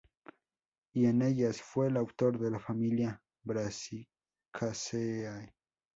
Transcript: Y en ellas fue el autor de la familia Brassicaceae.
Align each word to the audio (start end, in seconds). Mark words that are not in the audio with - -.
Y 0.93 1.05
en 1.05 1.21
ellas 1.21 1.61
fue 1.61 1.89
el 1.89 1.95
autor 1.97 2.39
de 2.39 2.49
la 2.49 2.57
familia 2.57 3.21
Brassicaceae. 3.43 5.53